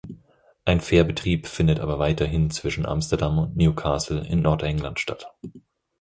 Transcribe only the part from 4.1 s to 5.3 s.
in Nordengland statt.